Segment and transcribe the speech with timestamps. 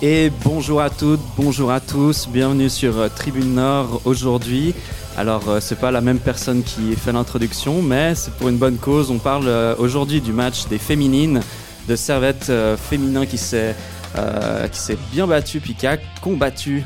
[0.00, 4.72] Et bonjour à toutes, bonjour à tous, bienvenue sur euh, Tribune Nord aujourd'hui.
[5.16, 8.76] Alors euh, c'est pas la même personne qui fait l'introduction, mais c'est pour une bonne
[8.76, 9.10] cause.
[9.10, 11.40] On parle euh, aujourd'hui du match des féminines,
[11.88, 13.74] de Servette féminin qui s'est
[14.72, 16.84] qui s'est bien battu puis qui a combattu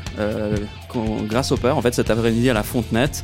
[1.27, 3.23] grâce au peur en fait cet après-midi à la Fontenette.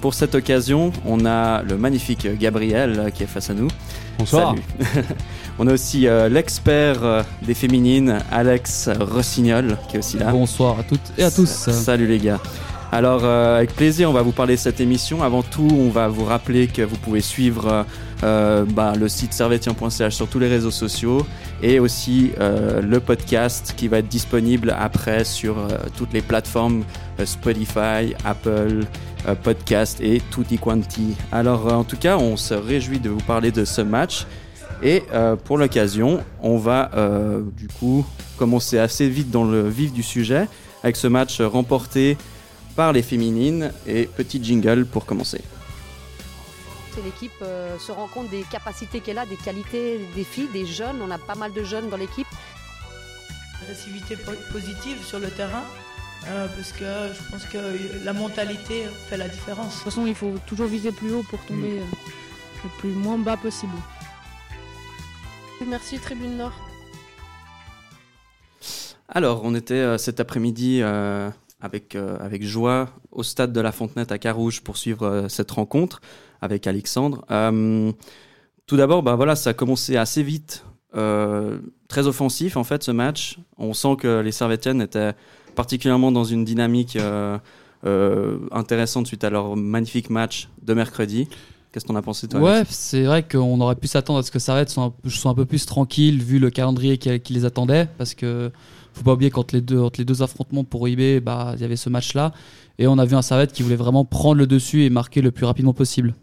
[0.00, 3.68] Pour cette occasion, on a le magnifique Gabriel qui est face à nous.
[4.18, 4.54] Bonsoir.
[4.78, 5.04] Salut.
[5.58, 10.30] On a aussi euh, l'expert euh, des féminines, Alex Rossignol, qui est aussi là.
[10.30, 11.48] Bonsoir à toutes et à tous.
[11.48, 12.40] Salut les gars.
[12.92, 15.22] Alors, euh, avec plaisir, on va vous parler de cette émission.
[15.22, 17.86] Avant tout, on va vous rappeler que vous pouvez suivre
[18.22, 21.26] bah, le site servetien.ch sur tous les réseaux sociaux
[21.62, 25.56] et aussi le podcast qui va être disponible après sur
[25.96, 26.84] toutes les plateformes
[27.24, 28.84] Spotify, Apple,
[29.42, 31.14] Podcast et tutti quanti.
[31.32, 34.26] Alors, en tout cas, on se réjouit de vous parler de ce match.
[34.82, 38.04] Et euh, pour l'occasion, on va euh, du coup
[38.36, 40.48] commencer assez vite dans le vif du sujet
[40.82, 42.16] avec ce match remporté
[42.76, 45.40] par les féminines et petit jingle pour commencer.
[47.04, 51.00] L'équipe euh, se rend compte des capacités qu'elle a, des qualités des filles, des jeunes.
[51.02, 52.26] On a pas mal de jeunes dans l'équipe.
[53.62, 54.16] Agressivité
[54.52, 55.64] positive sur le terrain,
[56.24, 59.68] parce que je pense que la mentalité fait la différence.
[59.68, 61.80] De toute façon, il faut toujours viser plus haut pour tomber
[62.64, 63.72] le plus moins bas possible.
[65.66, 66.52] Merci Tribune Nord.
[69.08, 73.72] Alors, on était euh, cet après-midi euh, avec, euh, avec joie au stade de la
[73.72, 76.00] Fontenette à Carouge pour suivre cette rencontre
[76.40, 77.24] avec Alexandre.
[78.66, 83.38] tout d'abord, bah, voilà, ça a commencé assez vite, très offensif en fait ce match.
[83.58, 85.12] On sent que les Servetiennes étaient
[85.54, 86.98] particulièrement dans une dynamique
[88.52, 91.28] intéressante suite à leur magnifique match de mercredi.
[91.76, 94.30] Qu'est-ce que t'en as pensé toi Ouais, c'est vrai qu'on aurait pu s'attendre à ce
[94.30, 97.86] que Servette soit un, soit un peu plus tranquille vu le calendrier qui, les attendait.
[97.98, 98.50] Parce que
[98.94, 101.64] faut pas oublier qu'entre les deux, entre les deux affrontements pour IB, bah, il y
[101.64, 102.32] avait ce match-là.
[102.78, 105.32] Et on a vu un Servette qui voulait vraiment prendre le dessus et marquer le
[105.32, 106.14] plus rapidement possible.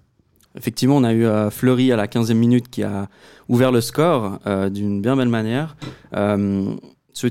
[0.56, 3.10] Effectivement, on a eu euh, Fleury à la 15e minute qui a
[3.50, 5.76] ouvert le score euh, d'une bien belle manière.
[6.16, 6.76] Euh,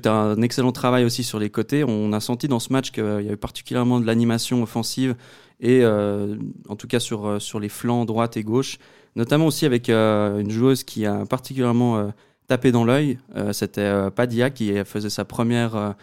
[0.04, 3.26] un excellent travail aussi sur les côtés, on a senti dans ce match qu'il y
[3.26, 5.16] avait particulièrement de l'animation offensive
[5.60, 6.36] et euh,
[6.68, 8.78] en tout cas sur, sur les flancs droite et gauche,
[9.16, 12.12] notamment aussi avec une joueuse qui a particulièrement
[12.46, 13.18] tapé dans l'œil,
[13.50, 15.94] c'était Padia qui faisait sa première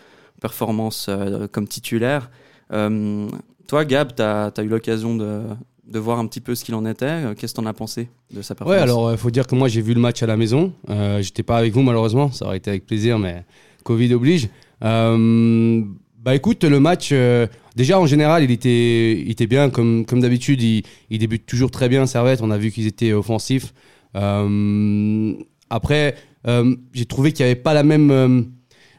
[0.41, 1.09] performance
[1.51, 2.29] comme titulaire.
[2.69, 5.41] toi, Gab, tu as, eu l'occasion de,
[5.89, 7.21] de voir un petit peu ce qu'il en était.
[7.37, 9.55] Qu'est-ce que tu en as pensé de sa performance Ouais, alors il faut dire que
[9.55, 10.73] moi j'ai vu le match à la maison.
[10.89, 13.43] Euh, J'étais pas avec vous malheureusement, ça aurait été avec plaisir, mais
[13.83, 14.49] Covid oblige.
[14.81, 17.13] bah écoute, le match,
[17.79, 19.69] Déjà, en général, il était, il était bien.
[19.69, 22.41] Comme, comme d'habitude, il, il, débute toujours très bien, Servette.
[22.41, 23.73] On a vu qu'ils étaient offensifs.
[24.17, 25.33] Euh,
[25.69, 28.11] après, euh, j'ai trouvé qu'il n'y avait pas la même.
[28.11, 28.41] Euh,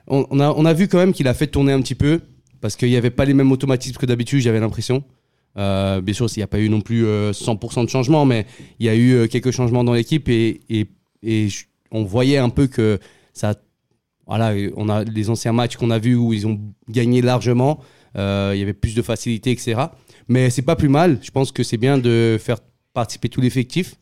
[0.06, 2.20] on, a, on a vu quand même qu'il a fait tourner un petit peu.
[2.62, 5.04] Parce qu'il n'y avait pas les mêmes automatismes que d'habitude, j'avais l'impression.
[5.56, 8.46] Bien sûr, il n'y a pas eu non plus 100% de changement, mais
[8.78, 10.60] il y a eu quelques changements dans l'équipe et,
[11.92, 12.98] on voyait un peu que
[13.32, 13.54] ça.
[14.26, 17.80] Voilà, on a les anciens matchs qu'on a vus où ils ont gagné largement.
[18.16, 19.80] Euh, il y avait plus de facilité, etc.
[20.28, 21.18] Mais c'est pas plus mal.
[21.22, 22.58] Je pense que c'est bien de faire
[22.92, 23.96] participer tout l'effectif.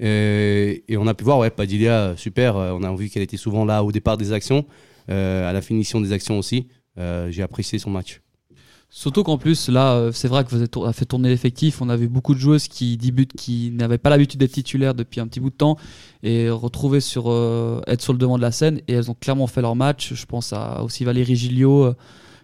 [0.00, 2.56] Euh, et, on a pu voir, ouais, Padilia, super.
[2.56, 4.66] Euh, on a vu qu'elle était souvent là au départ des actions,
[5.08, 6.68] à la finition des actions aussi.
[6.96, 8.20] J'ai apprécié son match.
[8.90, 11.82] Surtout qu'en plus, là, c'est vrai que vous avez fait tourner l'effectif.
[11.82, 15.20] On a vu beaucoup de joueuses qui débutent, qui n'avaient pas l'habitude d'être titulaires depuis
[15.20, 15.76] un petit bout de temps
[16.22, 17.26] et retrouver sur,
[17.86, 18.80] être sur le devant de la scène.
[18.88, 20.14] Et elles ont clairement fait leur match.
[20.14, 21.94] Je pense à aussi Valérie Gilliot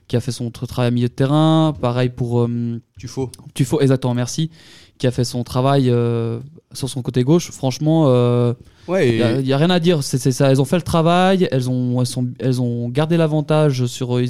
[0.09, 1.75] qui a fait son travail à milieu de terrain.
[1.81, 3.31] Pareil pour euh, Tufo.
[3.55, 4.51] Tufo, exactement, merci.
[4.99, 6.41] Qui a fait son travail euh,
[6.73, 7.51] sur son côté gauche.
[7.51, 8.53] Franchement, euh,
[8.89, 10.03] il n'y a, rien à dire.
[10.03, 10.51] C'est, ça.
[10.51, 14.21] Elles ont fait le travail, elles ont, elles sont, elles ont gardé l'avantage sur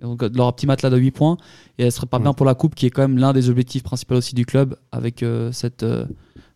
[0.00, 0.36] Zurich.
[0.36, 1.36] Leur petit matelas de 8 points.
[1.78, 3.82] Et elles seraient pas bien pour la Coupe, qui est quand même l'un des objectifs
[3.82, 5.84] principaux aussi du club avec cette,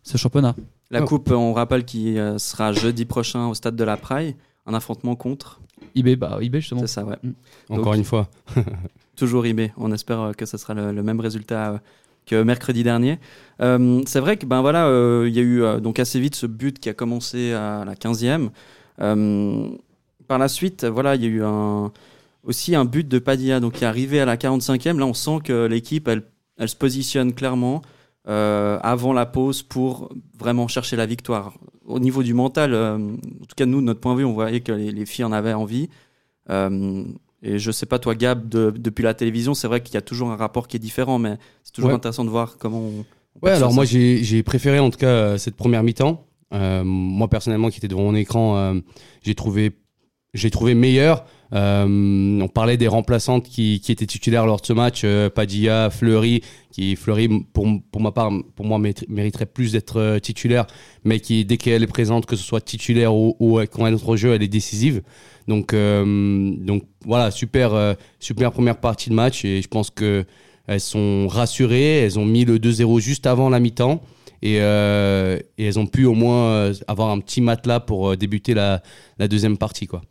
[0.03, 0.55] ce championnat.
[0.89, 4.35] La Coupe, on rappelle qu'il sera jeudi prochain au stade de la Praille.
[4.67, 5.59] Un affrontement contre
[5.95, 6.81] eBay, bah eBay justement.
[6.81, 7.17] C'est ça, ouais.
[7.23, 7.33] Mm.
[7.69, 8.29] Encore une fois.
[9.15, 9.71] toujours eBay.
[9.77, 11.77] On espère euh, que ce sera le, même résultat euh,
[12.25, 13.19] que mercredi dernier.
[13.61, 14.87] Euh, c'est vrai que ben voilà,
[15.27, 18.49] il y a eu donc assez vite ce but qui a commencé à la 15e.
[20.27, 21.91] par la suite, voilà, il y a eu un,
[22.43, 24.97] aussi un but de Padilla, donc qui est arrivé à la 45e.
[24.97, 26.23] Là, on sent que l'équipe, elle,
[26.57, 27.81] elle se positionne clairement
[28.27, 31.53] euh, avant la pause pour vraiment chercher la victoire.
[31.85, 34.33] Au niveau du mental, euh, en tout cas, nous, de notre point de vue, on
[34.33, 35.89] voyait que les, les filles en avaient envie.
[36.49, 37.03] Euh,
[37.43, 40.01] et je sais pas, toi, Gab, de- depuis la télévision, c'est vrai qu'il y a
[40.01, 41.95] toujours un rapport qui est différent, mais c'est toujours Ouais.
[41.95, 42.99] intéressant de voir comment on.
[43.41, 43.75] on Ouais, alors ça.
[43.75, 46.25] moi j'ai j'ai préféré en tout cas cette première mi-temps.
[46.51, 48.75] Moi personnellement qui était devant mon écran,
[49.23, 49.71] j'ai trouvé
[50.33, 51.23] j'ai trouvé meilleur.
[51.53, 56.41] Euh, on parlait des remplaçantes qui, étaient titulaires lors de ce match, euh, Padilla, Fleury,
[56.71, 60.65] qui Fleury pour, pour ma part pour moi mérite- mériterait plus d'être euh, titulaire,
[61.03, 64.07] mais qui dès qu'elle est présente, que ce soit titulaire ou, ou quand elle est
[64.07, 65.01] au jeu, elle est décisive.
[65.47, 70.23] Donc euh, donc voilà super super première partie de match et je pense que
[70.67, 74.01] elles sont rassurées, elles ont mis le 2-0 juste avant la mi-temps
[74.41, 78.81] et, et elles ont pu au moins avoir un petit matelas pour débuter la,
[79.17, 79.87] la deuxième partie.
[79.87, 80.01] Quoi.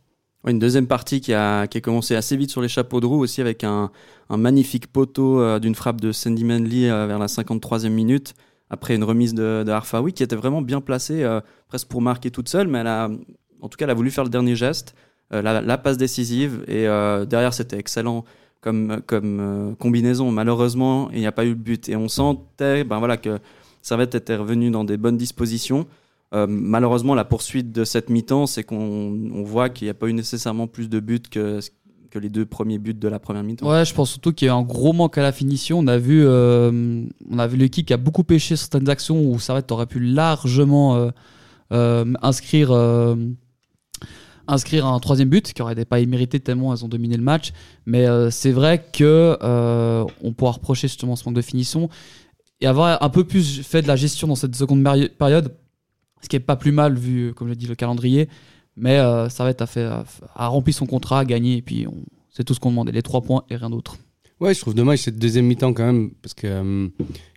[0.47, 3.19] Une deuxième partie qui a, qui a commencé assez vite sur les chapeaux de roue
[3.19, 3.91] aussi avec un,
[4.29, 8.33] un magnifique poteau euh, d'une frappe de Sandy Manley euh, vers la 53e minute
[8.71, 12.31] après une remise de, de Arfaoui qui était vraiment bien placée euh, presque pour marquer
[12.31, 13.09] toute seule mais elle a,
[13.61, 14.95] en tout cas elle a voulu faire le dernier geste
[15.29, 16.87] la, passe décisive et
[17.25, 18.25] derrière c'était excellent
[18.59, 20.29] comme, comme combinaison.
[20.29, 21.87] Malheureusement il n'y a pas eu le but.
[21.87, 23.39] Et on sentait ben voilà que
[23.81, 25.87] Servette était revenu dans des bonnes dispositions
[26.33, 28.77] euh, malheureusement, la poursuite de cette mi-temps, c'est qu'on
[29.33, 31.59] on voit qu'il n'y a pas eu nécessairement plus de buts que,
[32.19, 33.69] les deux premiers buts de la première mi-temps.
[33.69, 35.79] Ouais, je pense surtout qu'il y a un gros manque à la finition.
[35.79, 39.21] On a vu, euh, on a vu l'équipe qui a beaucoup pêché sur certaines actions
[39.21, 41.09] où Servette aurait pu largement euh,
[41.71, 42.71] euh, inscrire,
[44.47, 47.53] inscrire un troisième but qui aurait pas immérité tellement elles ont dominé le match.
[47.85, 51.89] Mais c'est vrai que euh, on pourra reprocher justement ce manque de finition
[52.59, 54.83] et avoir un peu plus fait de la gestion dans cette seconde
[55.17, 55.55] période,
[56.21, 58.29] ce qui est pas plus mal vu, comme j'ai dit, le calendrier.
[58.77, 61.87] Mais euh, Servette a, fait, a, rempli son contrat, a gagné, et puis
[62.29, 63.97] c'est tout ce qu'on demandait, les trois points et rien d'autre.
[64.39, 66.87] Ouais, je trouve dommage cette deuxième mi-temps quand même, parce que euh,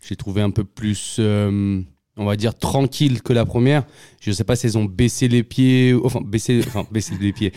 [0.02, 1.82] j'ai trouvé un peu plus, euh,
[2.16, 3.84] on va dire, tranquille que la première.
[4.20, 7.32] Je sais pas si elles ont baissé les pieds, ou- enfin, baissé, enfin, baissé les
[7.32, 7.52] pieds.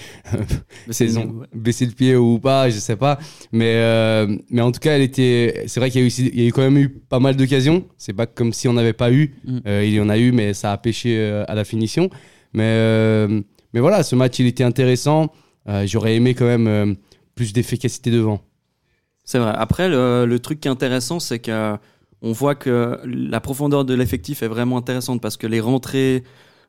[0.89, 3.19] si elles ont baissé le pied ou pas, je sais pas.
[3.51, 6.31] Mais, euh, mais en tout cas, elle était, c'est vrai qu'il y a eu, aussi-
[6.33, 7.85] il y a eu quand même eu pas mal d'occasions.
[7.97, 9.35] C'est pas comme si on n'avait pas eu.
[9.45, 9.57] Mm.
[9.67, 12.09] Euh, il y en a eu, mais ça a pêché euh, à la finition.
[12.53, 13.27] Mais,
[13.73, 15.31] mais voilà, ce match, il était intéressant.
[15.85, 16.95] J'aurais aimé quand même
[17.35, 18.41] plus d'efficacité devant.
[19.25, 19.51] C'est vrai.
[19.53, 21.75] Après, le, le truc qui est intéressant, c'est que
[22.21, 26.23] on voit que la profondeur de l'effectif est vraiment intéressante parce que les rentrées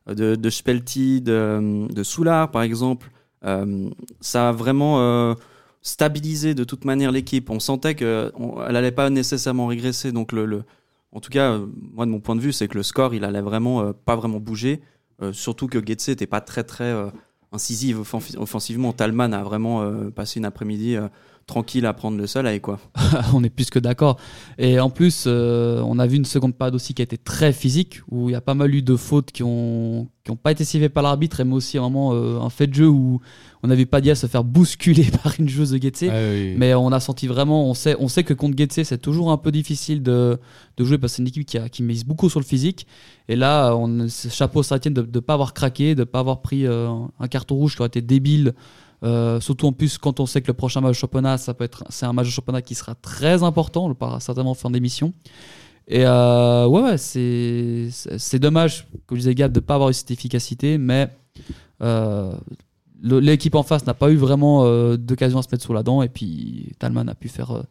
[0.06, 3.10] de, de Spelti, de, de Soulard, par exemple,
[3.44, 3.88] euh,
[4.20, 5.34] ça a vraiment euh,
[5.82, 7.50] stabilisé de toute manière l'équipe.
[7.50, 8.32] On sentait qu'elle
[8.70, 10.12] n'allait pas nécessairement régresser.
[10.12, 10.64] Donc, le,
[11.12, 13.24] en tout cas, euh, moi, de mon point de vue, c'est que le score, il
[13.24, 14.80] allait vraiment euh, pas vraiment bouger.
[15.22, 17.10] Euh, surtout que Getse n'était pas très, très euh,
[17.52, 18.92] incisive offen- offensivement.
[18.92, 21.08] Talman a vraiment euh, passé une après-midi euh,
[21.48, 22.78] tranquille à prendre le soleil, quoi.
[23.34, 24.18] on est plus que d'accord.
[24.58, 27.52] Et en plus, euh, on a vu une seconde période aussi qui a été très
[27.52, 30.52] physique, où il y a pas mal eu de fautes qui ont, qui ont pas
[30.52, 33.20] été sifflées par l'arbitre, mais aussi vraiment euh, un fait de jeu où
[33.62, 36.04] on a vu Padia se faire bousculer par une joueuse de Getse.
[36.08, 36.54] Ah oui.
[36.56, 39.38] Mais on a senti vraiment, on sait, on sait que contre Getse, c'est toujours un
[39.38, 40.38] peu difficile de,
[40.76, 42.86] de jouer parce que c'est une équipe qui, a, qui mise beaucoup sur le physique.
[43.28, 46.42] Et là, on, chapeau ça tienne de ne pas avoir craqué, de ne pas avoir
[46.42, 48.54] pris euh, un carton rouge qui aurait été débile.
[49.04, 51.64] Euh, surtout en plus quand on sait que le prochain match de championnat, ça peut
[51.64, 54.54] être, c'est un match de championnat qui sera très important, on le parlera certainement en
[54.54, 55.12] fin d'émission.
[55.86, 59.90] Et euh, ouais, ouais, c'est, c'est dommage, comme je disais Gab, de ne pas avoir
[59.90, 61.08] eu cette efficacité, mais
[61.80, 62.32] euh,
[63.02, 64.64] l'équipe en face n'a pas eu vraiment
[64.96, 67.62] d'occasion à se mettre sous la dent, et puis Talman a pu faire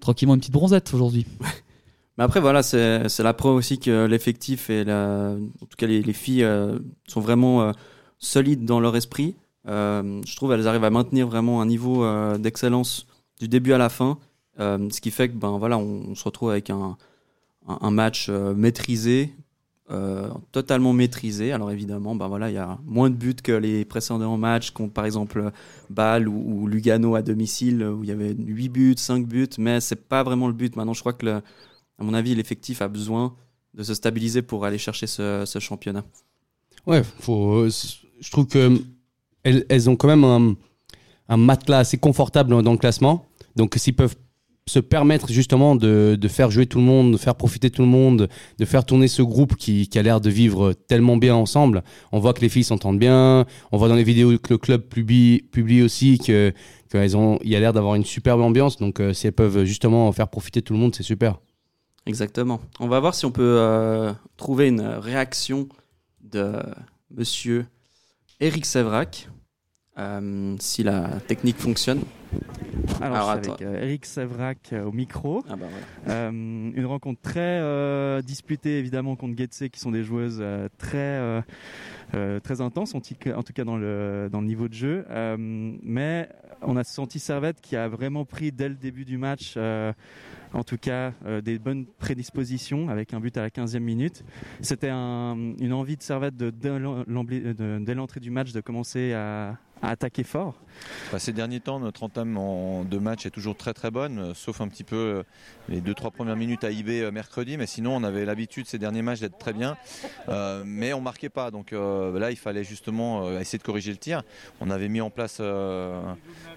[0.00, 1.26] tranquillement une petite bronzette aujourd'hui.
[2.16, 5.86] Mais après, voilà, c'est c'est la preuve aussi que l'effectif et la, en tout cas
[5.86, 6.48] les, les filles
[7.06, 7.72] sont vraiment
[8.18, 9.36] solides dans leur esprit.
[9.66, 13.06] Euh, je trouve qu'elles arrivent à maintenir vraiment un niveau euh, d'excellence
[13.40, 14.18] du début à la fin,
[14.60, 16.96] euh, ce qui fait que ben voilà, on, se retrouve avec un,
[17.90, 19.34] match maîtrisé,
[20.52, 21.52] totalement maîtrisé.
[21.52, 24.92] Alors évidemment, ben voilà, il y a moins de buts que les précédents matchs contre
[24.92, 25.52] par exemple
[25.90, 30.08] Bâle ou, Lugano à domicile où il y avait 8 buts, 5 buts, mais c'est
[30.08, 30.76] pas vraiment le but.
[30.76, 33.34] Maintenant, je crois que à mon avis, l'effectif a besoin
[33.74, 36.04] de se stabiliser pour aller chercher ce, championnat.
[36.86, 38.80] Ouais, faut, je trouve que
[39.48, 40.24] elles, elles ont quand même
[41.28, 43.26] un, matelas assez confortable dans, le classement.
[43.56, 44.16] Donc, s'ils peuvent
[44.66, 48.28] se permettre justement de, faire jouer tout le monde, de faire profiter tout le monde,
[48.58, 51.82] de faire tourner ce groupe qui, a l'air de vivre tellement bien ensemble.
[52.12, 53.46] On voit que les filles s'entendent bien.
[53.72, 56.52] On voit dans les vidéos que le club publie, aussi que
[56.90, 58.78] qu'elles ont, il y a l'air d'avoir une superbe ambiance.
[58.78, 61.38] Donc, euh, si elles peuvent justement faire profiter tout le monde, c'est super.
[62.06, 62.60] Exactement.
[62.80, 65.68] On va voir si on peut euh, trouver une réaction
[66.22, 66.54] de
[67.10, 67.66] monsieur
[68.40, 69.28] Eric Sévrac
[69.98, 72.00] euh, si la technique fonctionne.
[73.00, 73.64] Alors, Alors, je suis attends.
[73.64, 75.42] avec euh, Eric Sevrac euh, au micro.
[75.48, 75.66] Ah bah.
[76.08, 80.42] Euh, une rencontre très disputée évidemment contre Getse qui sont des joueuses
[80.78, 81.42] très
[82.42, 83.14] très intenses en, tout
[83.54, 85.04] cas dans le dans le niveau de jeu.
[85.82, 86.28] Mais
[86.62, 89.54] on a senti Servette qui a vraiment pris dès le début du match.
[89.56, 89.92] euh,
[90.54, 94.24] en tout cas, euh, des bonnes prédispositions avec un but à la 15e minute.
[94.62, 99.90] C'était un- une envie de Servette de- dès l'entrée du match de commencer à, à
[99.90, 100.54] attaquer fort.
[101.12, 104.34] Bah, ces derniers temps, notre entame en deux matchs est toujours très très bonne, euh,
[104.34, 105.22] sauf un petit peu euh,
[105.68, 107.56] les deux trois premières minutes à IB euh, mercredi.
[107.56, 109.76] Mais sinon, on avait l'habitude ces derniers matchs d'être très bien,
[110.28, 111.50] Euh, mais on marquait pas.
[111.50, 114.22] Donc euh, là, il fallait justement euh, essayer de corriger le tir.
[114.60, 116.00] On avait mis en place euh,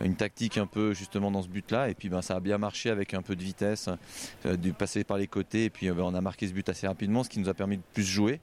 [0.04, 2.90] une tactique un peu justement dans ce but-là, et puis ben, ça a bien marché
[2.90, 3.90] avec un peu de vitesse,
[4.46, 6.68] euh, de passer par les côtés, et puis euh, ben, on a marqué ce but
[6.70, 8.40] assez rapidement, ce qui nous a permis de plus jouer.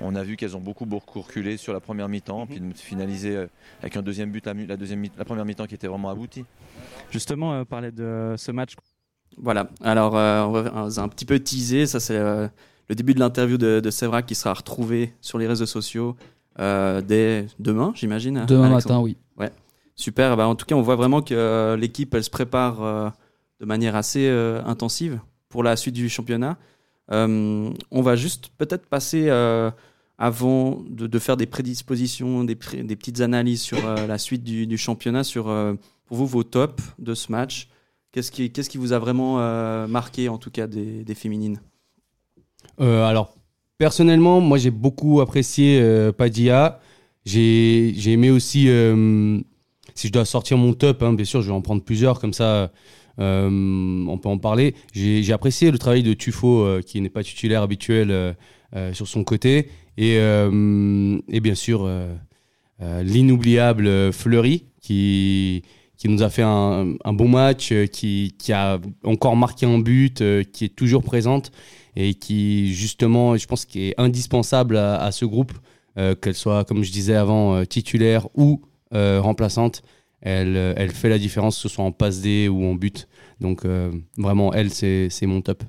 [0.00, 3.46] On a vu qu'elles ont beaucoup beaucoup reculé sur la première mi-temps, puis de finaliser
[3.80, 6.44] avec un deuxième but la, deuxième la première mi-temps qui était vraiment aboutie.
[7.10, 8.74] Justement, euh, parler de ce match
[9.36, 12.48] Voilà, alors euh, on va on va un petit peu teaser, ça c'est euh,
[12.88, 16.16] le début de l'interview de, de Sévrac qui sera retrouvé sur les réseaux sociaux
[16.58, 18.44] euh, dès demain, j'imagine.
[18.46, 19.16] Demain Alexandre matin, oui.
[19.38, 19.50] Ouais,
[19.96, 20.36] super.
[20.36, 23.10] Bah, en tout cas, on voit vraiment que euh, l'équipe elle se prépare euh,
[23.60, 26.58] de manière assez euh, intensive pour la suite du championnat.
[27.10, 29.70] Euh, on va juste peut-être passer euh,
[30.22, 35.48] avant de, faire des prédispositions, des, petites analyses sur euh, la suite du, championnat, sur
[35.48, 35.74] euh,
[36.06, 37.68] pour vous vos tops de ce match.
[38.12, 41.60] Qu'est-ce qui, vous a vraiment euh, marqué, en tout cas des, féminines?
[42.78, 43.34] Alors,
[43.78, 45.82] personnellement, moi j'ai beaucoup apprécié
[46.16, 46.78] Padilla.
[47.24, 48.68] J'ai aimé aussi,
[49.94, 52.32] si je dois sortir mon top, hein, bien sûr, je vais en prendre plusieurs, comme
[52.32, 52.70] ça
[53.18, 54.76] on peut en parler.
[54.92, 58.36] J'ai apprécié le travail de Tufo, qui n'est pas titulaire habituel
[58.92, 59.68] sur son côté.
[59.96, 62.14] Et, euh, et bien sûr, euh,
[62.80, 65.62] euh, l'inoubliable Fleury, qui,
[65.96, 70.22] qui nous a fait un, bon match, qui, qui a encore marqué un but,
[70.52, 71.52] qui est toujours présente
[71.94, 75.52] et qui justement, je pense, est indispensable à, ce groupe,
[75.94, 79.82] qu'elle soit, comme je disais avant, titulaire ou remplaçante.
[80.22, 83.06] Elle, elle fait la différence, que ce soit en passe D ou en but.
[83.40, 83.64] Donc
[84.16, 85.62] vraiment, elle, c'est mon top.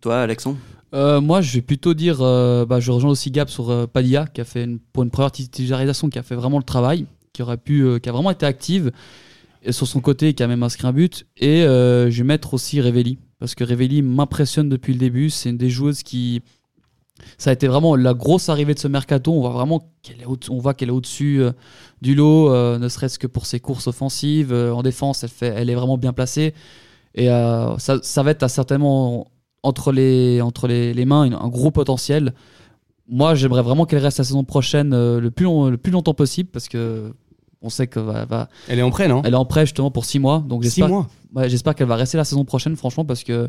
[0.00, 0.58] Toi, Alexandre
[0.92, 4.26] Euh, moi, je vais plutôt dire, euh, bah, je rejoins aussi Gab sur euh, Padilla,
[4.26, 7.42] qui a fait une, pour une première titularisation, qui a fait vraiment le travail, qui
[7.42, 8.90] aurait pu, qui a vraiment été active
[9.62, 11.26] et sur son côté, qui a même inscrit un but.
[11.36, 15.30] Et je vais mettre aussi Revelli, parce que Revelli m'impressionne depuis le début.
[15.30, 16.40] C'est une des joueuses qui,
[17.38, 19.32] ça a été vraiment la grosse arrivée de ce mercato.
[19.32, 21.42] On voit vraiment qu'elle est, au- qu'elle est au-dessus
[22.02, 24.52] du lot, ne serait-ce que pour ses courses offensives.
[24.52, 26.54] En défense, elle, fait, elle est vraiment bien placée.
[27.14, 29.28] Et ça, ça va être certainement
[29.62, 32.34] entre les, entre les, les mains une- un gros potentiel.
[33.08, 36.14] Moi, j'aimerais vraiment qu'elle reste la saison prochaine euh, le, plus long- le plus longtemps
[36.14, 37.12] possible parce que
[37.62, 39.20] on sait que va, va- Elle est en prêt, non?
[39.24, 40.42] Elle est en prêt justement pour 6 mois.
[40.48, 41.08] Donc Six j'espère, mois?
[41.34, 43.48] Ouais, j'espère qu'elle va rester la saison prochaine, franchement, parce que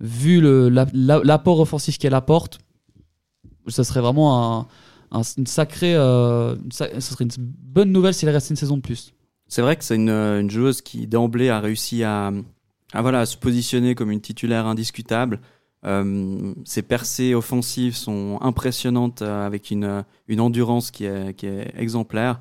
[0.00, 2.58] vu le- la- la- l'apport offensif qu'elle apporte,
[3.68, 4.66] ce serait vraiment un,
[5.12, 8.76] un- une sacrée, euh, une ce serait une bonne nouvelle si elle restait une saison
[8.76, 9.12] de plus.
[9.46, 12.32] C'est vrai que c'est une, une joueuse qui d'emblée a réussi à,
[12.92, 15.40] à, voilà, se positionner comme une titulaire indiscutable.
[15.84, 21.72] Euh, ses percées offensives sont impressionnantes euh, avec une, une endurance qui est, qui est
[21.76, 22.38] exemplaire.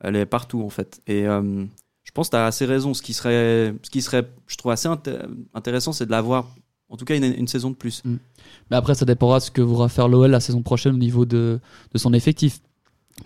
[0.00, 1.00] Elle est partout en fait.
[1.06, 1.64] Et euh,
[2.02, 2.92] je pense que tu as assez raison.
[2.92, 5.18] Ce qui serait, ce qui serait je trouve assez inté-
[5.54, 6.54] intéressant, c'est de l'avoir
[6.90, 8.02] en tout cas une, une saison de plus.
[8.04, 11.24] Mais après, ça dépendra de ce que voudra faire l'OL la saison prochaine au niveau
[11.24, 11.60] de,
[11.92, 12.60] de son effectif.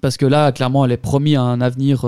[0.00, 2.04] Parce que là, clairement, elle est promis à un avenir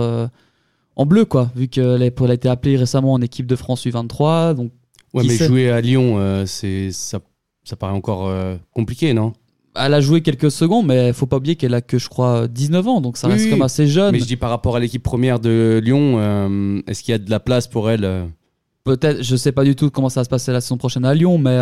[0.99, 4.55] en bleu, quoi, vu qu'elle a été appelée récemment en équipe de France U23.
[4.55, 4.73] Donc,
[5.14, 7.21] Ouais, mais sait jouer à Lyon, euh, c'est ça,
[7.64, 9.33] ça paraît encore euh, compliqué, non?
[9.75, 12.87] Elle a joué quelques secondes, mais faut pas oublier qu'elle a que, je crois, 19
[12.88, 13.50] ans, donc ça Oui, reste oui.
[13.52, 14.12] comme assez jeune.
[14.12, 17.19] Mais je dis par rapport à l'équipe première de Lyon, euh, est-ce qu'il y a
[17.19, 18.26] de la place pour elle
[18.85, 21.14] Peut-être, je sais pas du tout comment ça va se passer la saison prochaine à
[21.14, 21.57] Lyon, mais,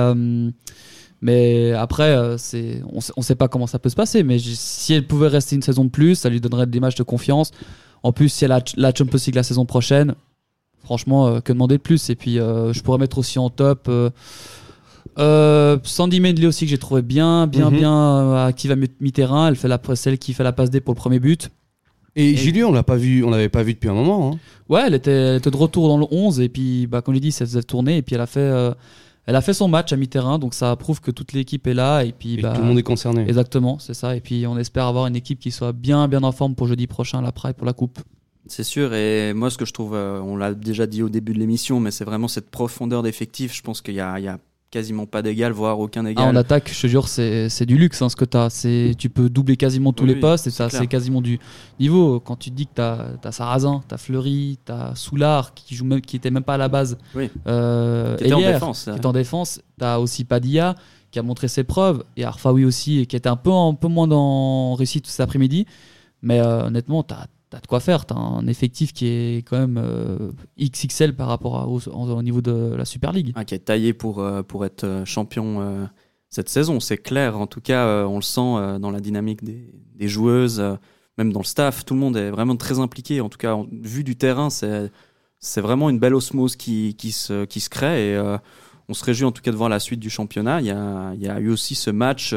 [1.21, 4.23] mais après, c'est, on, on sait pas comment ça peut se passer.
[4.23, 7.02] Mais si elle pouvait rester une saison de plus, ça lui donnerait des matchs de
[7.02, 7.50] confiance.
[8.03, 10.15] En plus, si elle a la Champions League la saison prochaine,
[10.85, 12.11] franchement, euh, que demander de plus?
[12.11, 13.88] Et puis, euh, je pourrais mettre aussi en top.
[15.19, 17.76] euh, Sandy Medley aussi que j'ai trouvé bien, bien, Mhm.
[17.79, 19.49] bien active à mi- mi-terrain.
[19.49, 21.50] Elle fait la celle qui fait la passe D pour le premier but.
[22.19, 24.33] Et, Julie, on l'a pas vu, on l'avait pas vu depuis un moment.
[24.33, 24.38] hein.
[24.69, 27.17] Ouais, elle était, elle était de retour dans le 11 et puis, bah, comme je
[27.17, 28.73] l'ai dit, ça faisait tourner et puis elle a fait, euh,
[29.26, 32.02] elle a fait son match à mi-terrain, donc ça prouve que toute l'équipe est là
[32.04, 33.23] et puis Et bah, tout le monde est concerné.
[33.23, 34.14] Exactement, c'est ça.
[34.14, 36.87] Et puis on espère avoir une équipe qui soit bien, bien en forme pour jeudi
[36.87, 37.99] prochain, la Praille pour la coupe.
[38.47, 41.33] C'est sûr, et moi ce que je trouve, euh, on l'a déjà dit au début
[41.33, 43.52] de l'émission, mais c'est vraiment cette profondeur d'effectif.
[43.52, 44.38] Je pense qu'il y a, il y a
[44.76, 46.25] quasiment pas d'égal, voire aucun Ah, égal.
[46.28, 48.95] en attaque, je te jure, c'est c'est du luxe hein, ce que tu as.
[48.99, 50.80] Tu peux doubler quasiment tous Oui, les postes et c'est ça, clair.
[50.83, 51.38] c'est quasiment du
[51.80, 52.21] niveau.
[52.21, 55.75] Quand tu te dis que tu as, Sarrazin, tu as Fleury, tu as Soulard qui,
[55.75, 57.30] joue même, qui était même pas à la base, Oui.
[57.47, 59.61] euh, Qui était en défense, qui en défense.
[59.78, 60.75] Tu as aussi Padilla
[61.11, 63.88] qui a montré ses preuves et Arfaoui aussi, et qui était un peu, un peu
[63.88, 65.64] moins dans réussite cet après-midi.
[66.23, 67.26] Mais euh, honnêtement, tu as,
[67.60, 68.06] de quoi faire.
[68.06, 72.40] Tu as un effectif qui est quand même euh, XXL par rapport au, au niveau
[72.40, 73.32] de la Super League.
[73.34, 75.88] Ah, qui est taillé pour, euh, pour être euh, champion
[76.28, 77.38] cette saison, c'est clair.
[77.38, 80.62] En tout cas, on le sent dans la dynamique des, joueuses,
[81.16, 81.84] même dans le staff.
[81.84, 83.20] Tout le monde est vraiment très impliqué.
[83.20, 87.44] En tout cas, en- vu du terrain, c'est vraiment une belle osmose qui, qui, se,
[87.44, 88.10] qui se crée.
[88.10, 88.36] Et
[88.88, 90.60] on se réjouit en tout cas de voir la suite du championnat.
[90.60, 92.34] Il y a, il y a eu aussi ce match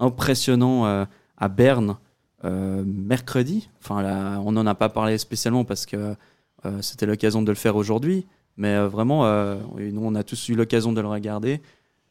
[0.00, 1.06] impressionnant
[1.36, 1.98] à Berne
[2.44, 3.68] euh, mercredi.
[3.82, 6.14] Enfin, là, on n'en a pas parlé spécialement parce que
[6.64, 8.26] euh, c'était l'occasion de le faire aujourd'hui.
[8.56, 11.60] Mais euh, vraiment, euh, nous, on a tous eu l'occasion de le regarder.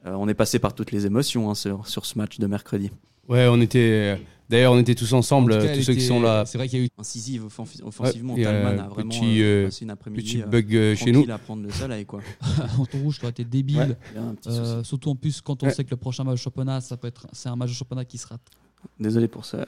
[0.06, 2.92] Euh, on est passé par toutes les émotions hein, sur, sur ce match de mercredi.
[3.28, 4.20] Ouais, on était.
[4.48, 6.46] D'ailleurs, on était tous ensemble, En tout cas, elle tous ceux qui sont là.
[6.46, 8.36] c'est vrai qu'il y a eu incisive offensi- offensivement.
[8.36, 11.26] Ouais, Talman un a vraiment petit, passé une après-midi petit bug euh, chez nous.
[11.32, 12.20] à prendre le soleil, quoi.
[12.78, 13.98] en ton rouge, tu aurais été débile.
[14.16, 15.74] Ouais, Euh, surtout en plus quand on Ouais.
[15.74, 18.06] sait que le prochain match de championnat, ça peut être, c'est un match de championnat
[18.06, 18.38] qui sera.
[19.00, 19.66] Désolé pour ça.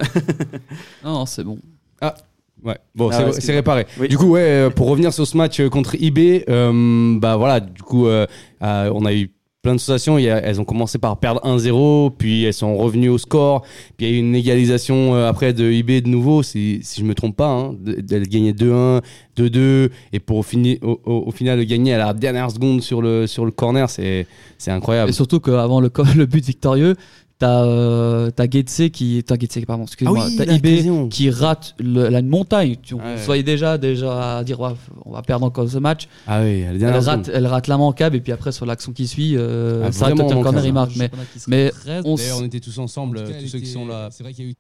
[1.04, 1.58] non, c'est bon.
[2.02, 2.16] Ah,
[2.64, 2.78] ouais.
[2.96, 3.86] Bon, Ah, c'est- ouais, réparé.
[4.00, 4.08] Oui.
[4.08, 7.60] Du coup, ouais, euh, pour revenir sur ce match euh, contre IB, euh, bah voilà,
[7.60, 8.26] du coup, euh,
[8.62, 9.32] euh, on a eu
[9.64, 10.18] plein de situations.
[10.18, 13.64] Il y a- elles ont commencé par perdre 1-0, puis elles sont revenues au score.
[13.98, 17.02] Puis il y a eu une égalisation euh, après de IB de nouveau, si, si
[17.02, 17.50] je me trompe pas.
[17.50, 19.02] Hein, d'elles gagnaient 2-1,
[19.36, 22.82] 2-2, et pour au, fini- au, au- au final de gagner à la dernière seconde
[22.82, 24.26] sur le, sur le corner, c'est
[24.58, 25.10] c'est incroyable.
[25.10, 26.96] Et surtout qu'avant le, le but victorieux,
[27.40, 29.24] t'as euh, t'as Getse qui.
[29.26, 30.18] T'as pardon, excuse-moi.
[30.22, 31.08] Ah oui, t'as la IB occasion.
[31.10, 32.76] qui rate le- la montagne.
[32.82, 33.18] Tu, on Ouais.
[33.18, 34.72] soyez déjà, déjà à dire ouais,
[35.06, 36.08] on va perdre encore ce match.
[36.28, 39.84] Ah oui, Elle rate, elle rate l'immanquable et puis après sur l'action qui suit, euh,
[39.86, 40.96] Ah, ça rate le corner, il marque.
[40.96, 41.12] Mais,
[41.48, 41.72] mais
[42.06, 44.10] on on était tous ensemble, En tout cas, tous ceux qui sont là.
[44.12, 44.56] C'est vrai qu'il y a eu.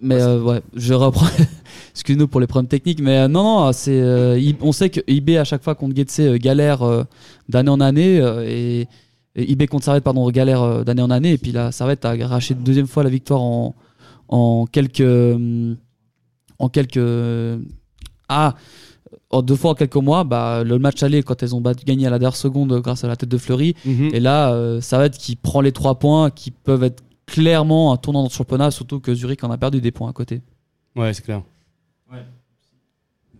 [0.00, 1.26] Mais euh, ouais, je reprends.
[1.92, 3.98] Excuse-nous pour les problèmes techniques, mais euh, non, non, c'est.
[4.00, 7.04] euh, on sait que IB à chaque fois contre Getse euh, galère euh,
[7.48, 8.86] d'année en année euh, et,
[9.34, 12.10] et IB contre Servette pardon galère euh, d'année en année et puis là Servette a
[12.10, 13.74] arraché une deuxième fois la victoire en
[14.28, 15.74] en quelques euh,
[16.58, 17.00] en quelques
[18.28, 18.54] ah
[19.30, 22.06] en deux fois en quelques mois bah le match aller quand elles ont battu, gagné
[22.06, 24.10] à la dernière seconde grâce à la tête de Fleury Mhm.
[24.12, 28.20] et là euh, Servette qui prend les trois points qui peuvent être clairement un tournant
[28.22, 30.42] dans le championnat surtout que Zurich en a perdu des points à côté
[30.94, 31.42] Ouais, c'est clair.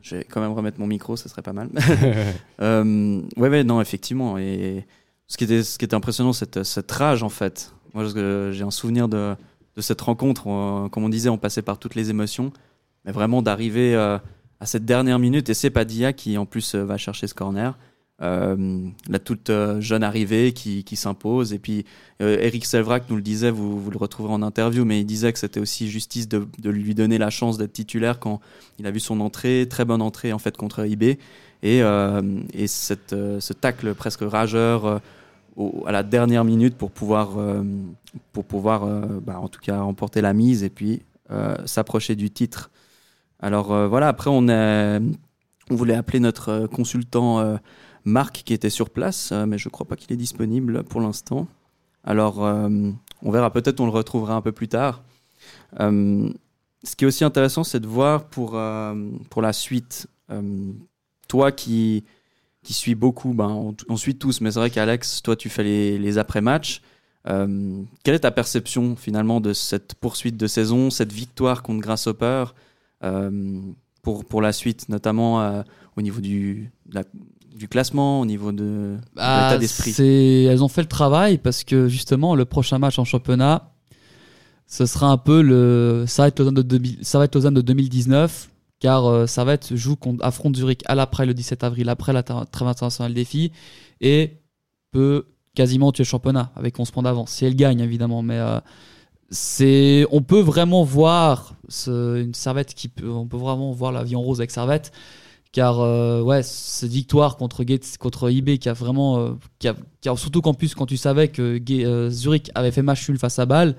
[0.01, 1.69] Je vais quand même remettre mon micro, ce serait pas mal.
[2.61, 4.37] euh, ouais, ouais, non, effectivement.
[4.37, 4.85] Et
[5.27, 7.75] ce qui était, ce qui était impressionnant, cette, cette rage, en fait.
[7.95, 8.07] Moi,
[8.53, 9.35] j'ai un souvenir de,
[9.79, 10.47] cette rencontre.
[10.47, 12.53] où, comme on disait, on passait par toutes les émotions.
[13.05, 14.19] Mais vraiment d'arriver euh,
[14.61, 15.49] à cette dernière minute.
[15.49, 17.79] Et c'est Padilla qui, en plus, euh, va chercher ce corner.
[18.21, 21.53] Euh, la toute euh, jeune arrivée qui, qui s'impose.
[21.53, 21.85] Et puis,
[22.21, 25.33] euh, Eric Selvrac nous le disait, vous, vous le retrouverez en interview, mais il disait
[25.33, 28.41] que c'était aussi justice de, de lui donner la chance d'être titulaire quand
[28.79, 31.03] il a vu son entrée, très bonne entrée en fait contre IB.
[31.03, 32.23] Et, euh,
[32.53, 34.99] et cette, euh, ce tacle presque rageur euh,
[35.87, 37.65] à la dernière minute pour pouvoir, euh,
[38.33, 42.31] pour pouvoir euh, bah, en tout cas remporter la mise et puis euh, s'approcher du
[42.31, 42.71] titre.
[43.41, 47.57] Alors euh, voilà, après on, on voulait appeler notre euh, consultant euh,
[48.05, 51.01] Marc qui était sur place, euh, mais je ne crois pas qu'il est disponible pour
[51.01, 51.47] l'instant.
[52.05, 52.91] Alors euh,
[53.23, 55.03] on verra, peut-être on le retrouvera un peu plus tard.
[55.81, 56.29] Euh,
[56.83, 58.61] ce qui est aussi intéressant, c'est de voir pour,
[59.31, 60.09] pour la suite,
[61.29, 62.03] toi qui,
[62.65, 66.19] qui suis beaucoup, ben, on, suit tous, mais c'est vrai qu'Alex, toi tu fais les,
[66.19, 66.83] après-matchs.
[67.25, 72.47] Quelle est ta perception finalement de cette poursuite de saison, cette victoire contre Grasshopper
[74.03, 75.63] pour, pour la suite, notamment
[75.97, 77.05] au niveau du, la-
[77.55, 79.93] du classement, au niveau de, de Bah, l'état d'esprit?
[80.47, 83.71] Elles ont fait le travail parce que justement, le prochain match en championnat,
[84.67, 88.49] ce sera un peu le Servette Lausanne de, 2000 Servette Lausanne de 2019,
[88.81, 92.69] car euh, Servette joue contre, affronte Zurich à l'après le 17 avril, après la trêve
[92.69, 93.53] internationale des filles,
[94.01, 94.39] et
[94.91, 98.23] peut quasiment tuer le championnat avec 11 points d'avance, si elle gagne évidemment.
[98.23, 98.59] Mais euh,
[99.31, 104.03] c'est, on peut vraiment voir ce- une Servette qui peut, on peut vraiment voir la
[104.05, 104.93] vie en rose avec Servette
[105.53, 110.17] car euh, ouais cette victoire contre Gates, contre IB qui a vraiment euh, qui a,
[110.17, 113.77] surtout qu'en quand tu savais que euh, Zurich avait fait match nul face à Bâle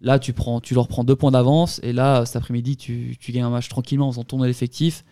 [0.00, 3.32] là tu prends tu leur prends deux points d'avance et là cet après-midi tu, tu
[3.32, 5.04] gagnes un match tranquillement en faisant tourner l'effectif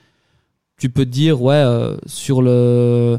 [0.79, 1.65] tu peux te dire ouais
[2.07, 3.19] sur le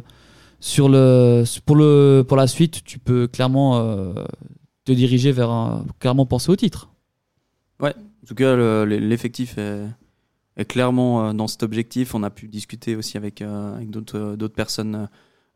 [0.59, 3.83] sur le pour le pour la suite tu peux clairement
[4.85, 6.89] te diriger vers un clairement penser au titre.
[7.81, 9.81] Ouais, en tout cas, le- le- l'effectif est,
[10.57, 12.13] est clairement euh, dans cet objectif.
[12.15, 15.07] On a pu discuter aussi avec, euh, avec d'autres euh, d'autres personnes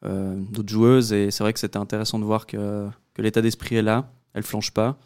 [0.04, 1.14] d'autres joueuses.
[1.14, 4.42] Et c'est vrai que c'était intéressant de voir que, que l'état d'esprit est là, elle
[4.42, 4.98] flanche pas.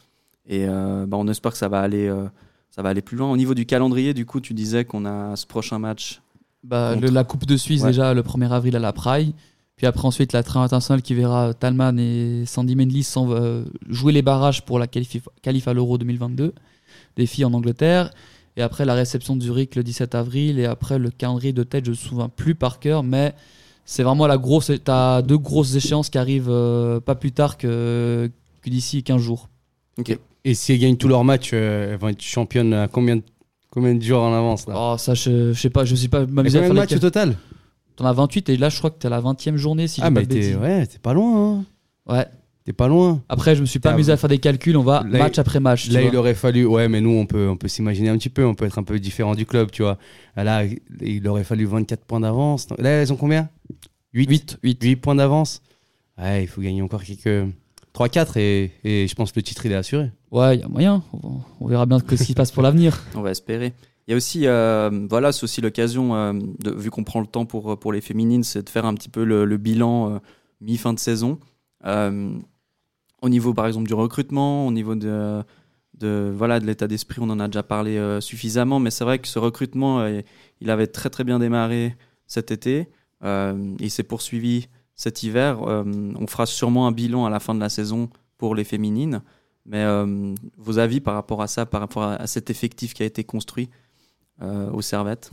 [0.47, 2.09] Et bah, on espère que ça va aller,
[2.69, 3.29] ça va aller plus loin.
[3.29, 6.21] Au niveau du calendrier, du coup, tu disais qu'on a ce prochain match.
[6.63, 7.87] Bah, contre- le- la Coupe de Suisse Ouais.
[7.89, 9.33] déjà le 1er avril à la Praille.
[9.75, 13.13] Puis après ensuite la trêve internationale qui verra Talman et Sandy Mendlis
[13.89, 16.53] jouer les barrages pour la qualif, qualif à l'Euro 2022
[17.17, 18.11] des filles en Angleterre.
[18.57, 20.59] Et après la réception de Zurich le 17 avril.
[20.59, 23.03] Et après le calendrier de tête, je me souviens plus par cœur.
[23.03, 23.33] Mais
[23.85, 24.67] c'est vraiment la grosse.
[24.67, 28.29] Tu as deux grosses échéances qui arrivent euh, pas plus tard que,
[28.61, 29.49] que d'ici 15 jours.
[30.45, 33.23] Et si elles gagnent tous leurs matchs, euh, elles vont être championnes à combien de,
[33.71, 34.73] combien de jours en avance là?
[34.77, 37.03] Oh, ça, je, je sais pas, je sais pas m'amuser à combien de faire matchs
[37.03, 37.35] au total?
[37.95, 40.07] T'en as 28 et là je crois que t'es à la 20e journée si Ah,
[40.09, 40.57] j'ai pas de t'es bêtises.
[40.57, 41.59] ouais, t'es pas loin.
[41.59, 41.65] hein.
[42.05, 42.25] Ouais.
[42.65, 43.21] T'es pas loin.
[43.29, 45.59] Après, je me suis pas amusé à faire des calculs, on va Là, match après
[45.59, 45.85] match.
[45.85, 46.09] tu Là, vois.
[46.09, 46.65] il aurait fallu.
[46.65, 48.43] Ouais, mais nous, on peut, on peut s'imaginer un petit peu.
[48.43, 49.99] On peut être un peu différent du club, tu vois.
[50.35, 50.63] Là,
[50.99, 52.67] il aurait fallu 24 points d'avance.
[52.79, 53.49] Là, elles ont combien?
[54.13, 54.95] 8, 8, 8.
[54.95, 55.61] points d'avance?
[56.17, 57.47] Ouais, il faut gagner encore quelques.
[57.93, 60.11] 3-4 et, et je pense que le titre, il est assuré.
[60.31, 61.03] Ouais, il y a moyen.
[61.23, 62.99] On, on verra bien ce qui se passe pour l'avenir.
[63.15, 63.73] On va espérer.
[64.07, 67.27] Il y a aussi, euh, voilà, c'est aussi l'occasion, euh, de- vu qu'on prend le
[67.27, 70.17] temps pour, pour les féminines, c'est de faire un petit peu le, le bilan euh,
[70.61, 71.37] mi-fin de saison.
[73.23, 75.43] Euh, au niveau, par exemple, du recrutement, au niveau de,
[75.97, 79.19] de, voilà, de l'état d'esprit, on en a déjà parlé euh, suffisamment, mais c'est vrai
[79.19, 80.21] que ce recrutement, euh,
[80.61, 81.95] il avait très très bien démarré
[82.27, 82.89] cet été.
[83.23, 85.63] Euh, il s'est poursuivi cet hiver.
[85.63, 85.83] Euh,
[86.17, 89.21] on fera sûrement un bilan à la fin de la saison pour les féminines.
[89.65, 93.05] Mais euh, vos avis par rapport à ça, par rapport à, cet effectif qui a
[93.05, 93.69] été construit
[94.41, 95.31] euh, aux Servettes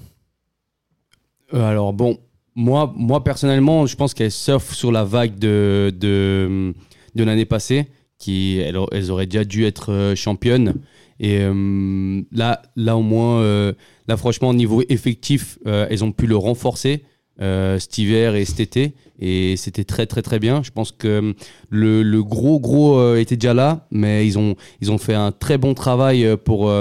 [1.52, 2.18] Euh, alors bon,
[2.54, 6.74] moi, moi personnellement, je pense qu'elles surfent sur la vague de,
[7.14, 7.86] de l'année passée,
[8.18, 10.74] qui elles, auraient déjà dû être euh, championnes.
[11.18, 13.72] Et euh, là, là au moins, euh,
[14.06, 17.04] là franchement, au niveau effectif, elles ont pu le renforcer
[17.38, 18.94] cet hiver et cet été.
[19.18, 20.62] Et c'était très très très bien.
[20.62, 21.34] Je pense que
[21.70, 25.58] le, le gros gros était déjà là, mais ils ont, ils ont fait un très
[25.58, 26.72] bon travail pour,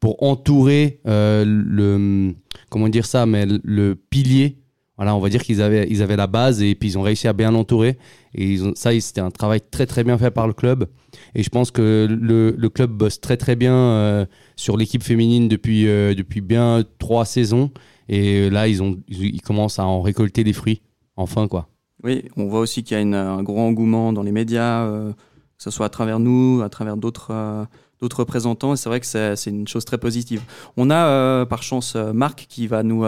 [0.00, 2.34] pour entourer le
[2.70, 4.56] comment dire ça, mais le pilier.
[4.96, 7.28] Voilà, on va dire qu'ils avaient, ils avaient la base et puis ils ont réussi
[7.28, 7.98] à bien l'entourer.
[8.34, 10.86] Et ils ont, ça, c'était un travail très très bien fait par le club.
[11.34, 15.48] Et je pense que le, le club bosse très très bien euh, sur l'équipe féminine
[15.48, 17.70] depuis, euh, depuis bien trois saisons.
[18.08, 20.80] Et là, ils, ont, ils, commencent à en récolter les fruits.
[21.16, 21.68] Enfin, quoi.
[22.02, 25.62] Oui, on voit aussi qu'il y a un gros engouement dans les médias, euh, que
[25.62, 27.66] ce soit à travers nous, à travers d'autres
[28.00, 28.76] d'autres représentants.
[28.76, 30.42] C'est vrai que c'est c'est une chose très positive.
[30.76, 33.04] On a par chance Marc qui va nous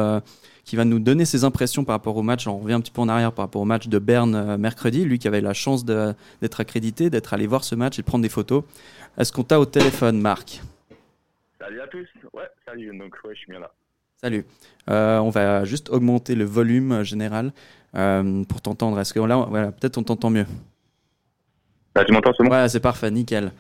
[0.69, 2.47] qui va nous donner ses impressions par rapport au match.
[2.47, 5.07] On revient un petit peu en arrière par rapport au match de Berne euh, mercredi.
[5.07, 8.23] Lui qui avait la chance d'être accrédité, d'être allé voir ce match et de prendre
[8.23, 8.65] des photos.
[9.17, 10.61] Est-ce qu'on t'a au téléphone, Marc?
[11.59, 12.07] Salut à tous.
[12.35, 12.95] Ouais, salut.
[12.99, 13.73] Donc, ouais, je suis bien là.
[14.21, 14.45] Salut.
[14.91, 17.53] Euh, on va juste augmenter le volume général
[17.95, 19.01] euh, pour t'entendre.
[19.01, 20.47] Est-ce que là, voilà, peut-être on t'entend mieux?
[21.97, 22.51] Là, tu m'entends, c'est bon?
[22.51, 23.53] Ouais, c'est parfait, nickel.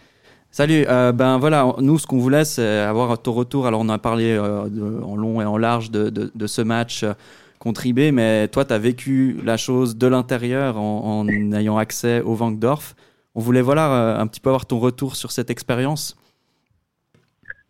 [0.50, 0.84] Salut.
[0.88, 3.66] euh, ben voilà, nous, ce qu'on voulait, c'est avoir ton retour.
[3.66, 4.62] Alors, on a parlé euh,
[5.02, 7.12] en long et en large de, de- ce match euh,
[7.58, 12.34] contre IB, mais toi, tu as vécu la chose de l'intérieur en, ayant accès au
[12.36, 12.94] Wankdorf.
[13.34, 16.16] On voulait voilà un petit peu avoir ton retour sur cette expérience.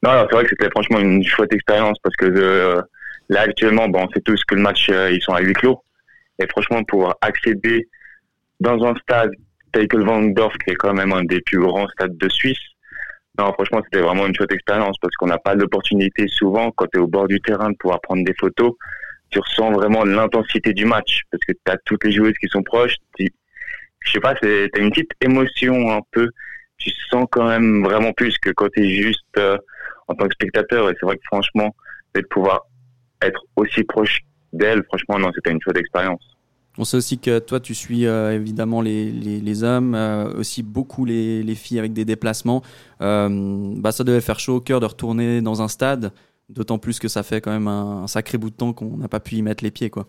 [0.02, 2.80] Non, c'est vrai que c'était franchement une chouette expérience parce que
[3.28, 5.82] là, actuellement, bon, on sait tous que le match, ils sont à huis clos.
[6.38, 7.88] Et franchement, pour accéder
[8.60, 9.30] dans un stade
[9.74, 12.58] Van Dorf, qui est quand même un des plus grands stades de Suisse,
[13.38, 16.98] non, franchement, c'était vraiment une chouette expérience parce qu'on n'a pas l'opportunité souvent, quand tu
[16.98, 18.72] es au bord du terrain, de pouvoir prendre des photos.
[19.30, 22.62] Tu ressens vraiment l'intensité du match parce que tu as toutes les joueuses qui sont
[22.64, 22.96] proches.
[23.16, 23.28] Tu,
[24.00, 26.28] je sais pas, c'est t'as une petite émotion un peu.
[26.78, 29.56] Tu sens quand même vraiment plus que quand tu es juste euh,
[30.08, 30.90] en tant que spectateur.
[30.90, 31.76] Et c'est vrai que franchement,
[32.14, 32.66] de pouvoir
[33.22, 34.20] être aussi proche
[34.52, 36.37] d'elle, franchement, non, c'était une chouette expérience.
[36.80, 41.04] On sait aussi que toi, tu suis euh, évidemment les, les, hommes, euh, aussi beaucoup
[41.04, 42.62] les, les filles avec des déplacements.
[43.00, 43.28] Euh,
[43.76, 46.12] bah, ça devait faire chaud au cœur de retourner dans un stade,
[46.48, 49.18] d'autant plus que ça fait quand même un, sacré bout de temps qu'on n'a pas
[49.18, 49.90] pu y mettre les pieds.
[49.90, 50.06] Quoi.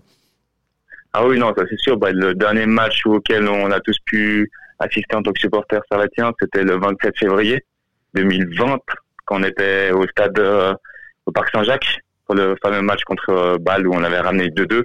[1.11, 1.97] Ah oui, non, ça c'est sûr.
[1.97, 6.31] Bah, le dernier match auquel on a tous pu assister en tant que supporter sarratien,
[6.39, 7.65] c'était le 27 février
[8.13, 8.77] 2020,
[9.25, 10.39] quand on était au stade
[11.25, 14.83] au Parc Saint-Jacques pour le fameux match contre Bâle où on avait ramené 2-2.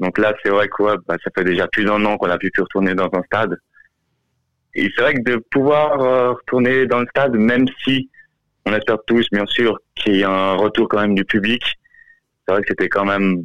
[0.00, 2.50] Donc là, c'est vrai que bah, ça fait déjà plus d'un an qu'on a pu
[2.58, 3.56] retourner dans un stade.
[4.74, 8.10] Et c'est vrai que de pouvoir euh, retourner dans le stade, même si
[8.66, 11.62] on espère tous, bien sûr, qu'il y ait un retour quand même du public,
[12.46, 13.44] c'est vrai que c'était quand même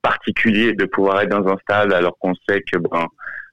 [0.00, 3.06] particulier de pouvoir être dans un stade alors qu'on sait que ben,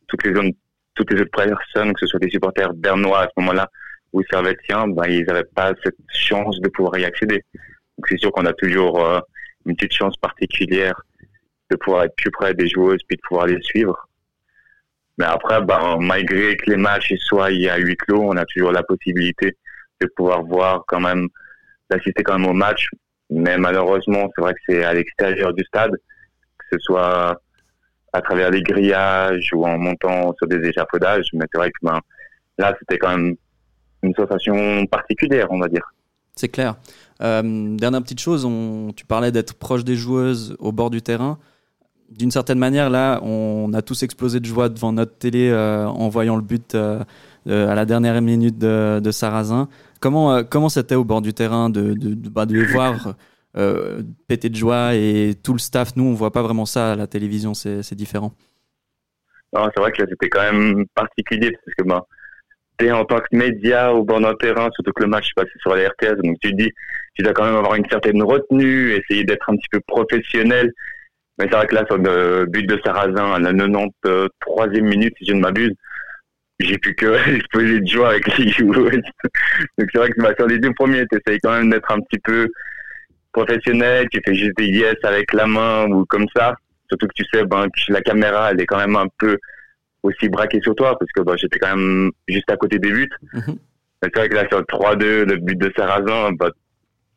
[0.07, 0.55] toutes les
[0.95, 3.69] toutes les autres personnes, que ce soit des supporters bernois à ce moment-là
[4.13, 7.43] ou servétiens, ben, ils n'avaient pas cette chance de pouvoir y accéder.
[7.97, 9.19] Donc c'est sûr qu'on a toujours euh,
[9.65, 11.01] une petite chance particulière
[11.71, 14.07] de pouvoir être plus près des joueuses puis de pouvoir les suivre.
[15.17, 18.84] Mais après, ben, malgré que les matchs soient à huis clos, on a toujours la
[18.84, 19.55] possibilité
[20.01, 21.27] de pouvoir voir quand même,
[21.89, 22.88] d'assister quand même au match.
[23.29, 27.39] Mais malheureusement, c'est vrai que c'est à l'extérieur du stade, que ce soit
[28.13, 31.27] à travers les grillages ou en montant sur des échafaudages.
[31.34, 31.99] Mais c'est vrai que ben,
[32.57, 33.36] là, c'était quand même
[34.03, 35.93] une sensation particulière, on va dire.
[36.36, 36.75] C'est clair.
[37.21, 38.47] Euh, dernière petite chose,
[38.95, 41.38] tu parlais d'être proche des joueuses au bord du terrain.
[42.12, 46.10] D'une certaine manière, là, on a tous explosé de joie devant notre télé euh, en
[46.10, 47.00] voyant le but euh,
[47.47, 49.69] euh, à la dernière minute de, Sarrazin.
[50.02, 53.15] Comment comment c'était au bord du terrain de, de, bah, les voir
[54.28, 57.08] péter de joie et tout le staff Nous, on voit pas vraiment ça à la
[57.08, 58.34] télévision, c'est différent.
[59.54, 62.02] C'est vrai que là, c'était quand même particulier parce que ben,
[62.78, 65.52] t'es en tant que média au bord d'un terrain, surtout que le match est passé
[65.62, 66.71] sur la RTS, donc tu te dis,
[67.13, 70.71] tu dois quand même avoir une certaine retenue, essayer d'être un petit peu professionnel.
[71.41, 75.25] Mais c'est vrai que là, sur le but de Sarrazin, à la 93e minute, si
[75.25, 75.73] je ne m'abuse,
[76.60, 79.01] j'ai pu que exploser de joie avec les joueuses.
[79.80, 81.99] Donc c'est vrai que bah, sur les deux premiers, tu essayes quand même d'être un
[82.01, 82.47] petit peu
[83.32, 86.54] professionnel, tu fais juste des yes avec la main ou comme ça.
[86.89, 89.36] Surtout que tu sais ben, que la caméra, elle est quand même un peu
[90.04, 93.10] aussi braquée sur toi parce que ben, j'étais quand même juste à côté des buts.
[93.34, 93.41] Mais
[94.04, 96.51] C'est vrai que là, sur le 3-2, le but de Sarrazin, bah,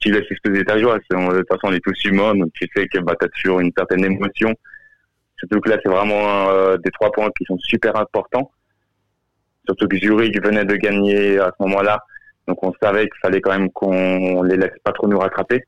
[0.05, 0.99] tu laisses exploser ta joie.
[0.99, 3.61] De toute façon, on est tous humains, donc tu sais que bah, tu as toujours
[3.61, 4.55] une certaine émotion.
[5.38, 8.51] Surtout que là, c'est vraiment euh, des trois points qui sont super importants.
[9.67, 12.01] Surtout que Zurich venait de gagner à ce moment-là.
[12.47, 15.64] Donc on savait qu'il fallait quand même qu'on les laisse pas trop nous rattraper.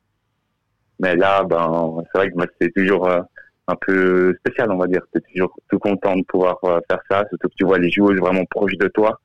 [1.01, 3.21] Mais là, ben, c'est vrai que c'est toujours euh,
[3.69, 5.01] un peu spécial, on va dire.
[5.13, 7.91] Tu es toujours tout content de pouvoir euh, faire ça, surtout que tu vois les
[7.91, 9.19] joueuses vraiment proches de toi.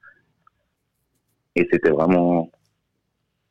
[1.58, 2.50] Et c'était vraiment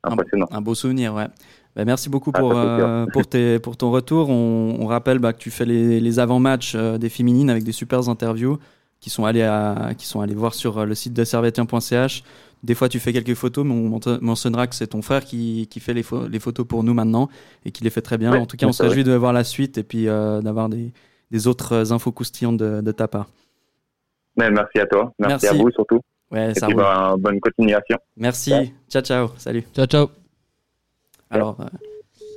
[0.03, 0.47] impressionnant.
[0.51, 1.27] Un beau souvenir, ouais.
[1.75, 4.29] Bah, merci beaucoup Ah, pour, euh, pour, tes, pour ton retour.
[4.29, 7.71] On, on rappelle bah, que tu fais les, les avant-matchs euh, des féminines avec des
[7.71, 8.57] super interviews
[8.99, 12.23] qui sont allés, à, qui sont allés voir sur euh, le site de servetien.ch.
[12.63, 15.67] Des fois, tu fais quelques photos, mais on ment- mentionnera que c'est ton frère qui,
[15.71, 17.27] qui fait les, pho- les photos pour nous maintenant
[17.65, 18.31] et qui les fait très bien.
[18.31, 20.69] Ouais, en tout cas, on se réjouit de voir la suite et puis euh, d'avoir
[20.69, 20.91] des,
[21.31, 23.27] des autres infos croustillantes de, de ta part.
[24.37, 25.11] Mais merci à toi.
[25.17, 25.47] Merci, Merci.
[25.47, 25.99] à vous surtout.
[26.31, 26.83] Ouais, Et ça puis, roule.
[26.83, 27.97] ben, bonne continuation.
[28.17, 28.51] Merci.
[28.53, 28.73] Ouais.
[28.89, 29.29] Ciao, ciao.
[29.37, 29.63] Salut.
[29.75, 30.09] Ciao, ciao.
[31.29, 31.65] Alors, euh,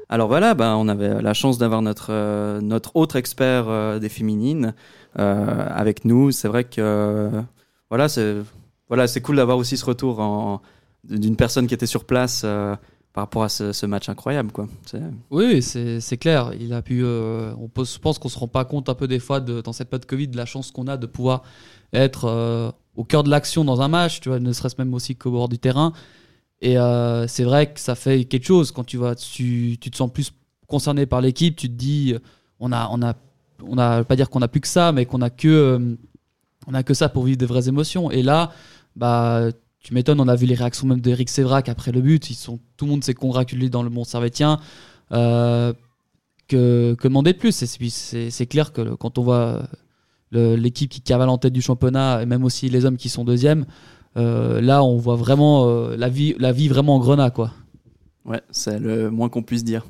[0.08, 4.08] alors voilà, ben, on avait la chance d'avoir notre, euh, notre autre expert euh, des
[4.08, 4.74] féminines
[5.18, 6.30] euh, avec nous.
[6.32, 7.40] C'est vrai que euh,
[7.90, 8.36] voilà, c'est
[8.88, 10.60] voilà, c'est cool d'avoir aussi ce retour
[11.04, 12.76] d'une personne qui était sur place euh,
[13.14, 14.50] par rapport à ce, ce match incroyable.
[14.50, 14.68] Quoi.
[15.30, 16.50] Oui, c'est clair.
[16.60, 17.02] Il a pu.
[17.04, 19.88] euh, on je pense qu'on se rend pas compte un peu des fois dans cette
[19.88, 21.44] période Covid de la chance qu'on a de pouvoir
[21.92, 24.20] être euh, au cœur de l'action dans un match.
[24.20, 25.92] Tu vois, ne serait-ce même aussi qu'au bord du terrain.
[26.60, 29.96] Et euh, c'est vrai que ça fait quelque chose quand tu vas, tu, tu te
[29.96, 30.32] sens plus
[30.66, 31.54] concerné par l'équipe.
[31.54, 32.16] Tu te dis,
[32.58, 33.14] on a, on a,
[33.62, 35.96] on a, pas dire qu'on a plus que ça, mais qu'on a que,
[36.66, 38.10] on a que ça pour vivre des vraies émotions.
[38.10, 38.50] Et là,
[38.96, 39.50] bah,
[39.84, 42.30] tu m'étonnes, on a vu les réactions même d'Eric Sévrac après le but.
[42.30, 44.58] Ils sont, tout le monde s'est congratulé dans le monde servétien.
[45.12, 45.74] Euh,
[46.48, 47.52] que, que demander de plus?
[47.52, 49.68] C'est clair que quand on voit
[50.32, 53.66] l'équipe qui cavale en tête du championnat et même aussi les hommes qui sont deuxièmes,
[54.16, 57.30] euh, là on voit vraiment euh, la, vie, la vie vraiment en grenat.
[57.30, 57.52] Quoi.
[58.24, 59.84] Ouais, c'est le moins qu'on puisse dire.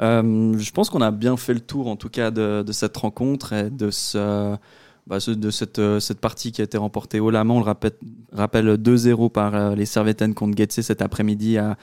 [0.00, 2.96] Euh, je pense qu'on a bien fait le tour, en tout cas, de, de cette
[2.96, 4.56] rencontre et de, ce,
[5.06, 7.54] bah, de cette, euh, cette partie qui a été remportée haut la main.
[7.54, 7.92] On le rappelle,
[8.32, 11.76] rappelle 2-0 par euh, les Servetten contre Getse cet après-midi à,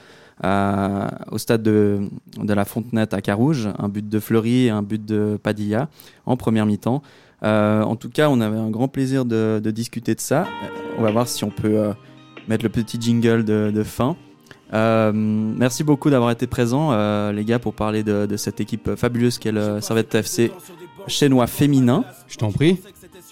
[1.30, 2.00] au stade de,
[2.36, 3.68] de la Fontenette à Carouge.
[3.78, 5.88] Un but de Fleury et un but de Padilla
[6.26, 7.02] en première mi-temps.
[7.42, 10.46] Euh, en tout cas, on avait un grand plaisir de, discuter de ça.
[10.96, 11.90] On va voir si on peut
[12.48, 14.16] mettre le petit jingle de, fin.
[14.72, 19.38] Merci beaucoup d'avoir été présents, euh, les gars, pour parler de, de cette équipe fabuleuse
[19.38, 20.52] qu'est le Servette FC
[21.08, 22.04] chinois féminin.
[22.28, 22.78] Je t'en prie.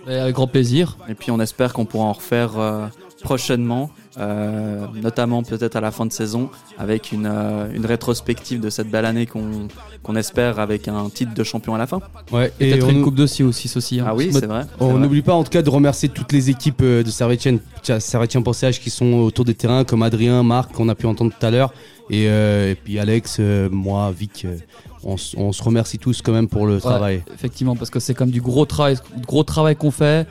[0.09, 0.97] Et avec grand plaisir.
[1.09, 2.87] Et puis on espère qu'on pourra en refaire euh,
[3.23, 6.49] prochainement, euh, notamment peut-être à la fin de saison,
[6.79, 9.69] avec une, euh, une rétrospective de cette belle année qu'on
[10.03, 11.99] qu'on espère avec un titre de champion à la fin.
[12.31, 13.99] Ouais, Et peut-être une coupe aussi, aussi, aussi.
[13.99, 14.05] hein.
[14.09, 14.63] Ah oui, c'est vrai.
[14.79, 17.59] On n'oublie pas en tout cas de remercier toutes les équipes euh, de Servetien,
[17.99, 21.33] Servetien pour CH qui sont autour des terrains, comme Adrien, Marc, qu'on a pu entendre
[21.39, 21.73] tout à l'heure,
[22.09, 24.45] et, euh, et puis Alex, euh, moi, Vic.
[24.45, 24.57] euh,
[25.03, 27.23] on, se remercie tous quand même pour le Ouais, travail.
[27.35, 30.27] Effectivement, parce que c'est comme du gros travail, gros travail qu'on fait.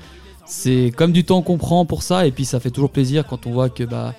[0.46, 3.48] C'est comme du temps qu'on prend pour ça, et puis ça fait toujours plaisir quand
[3.48, 4.14] on voit que bah,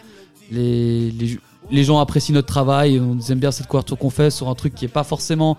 [0.51, 1.39] les, les,
[1.71, 4.75] les gens apprécient notre travail, on aime bien cette couverture qu'on fait sur un truc
[4.75, 5.57] qui est pas forcément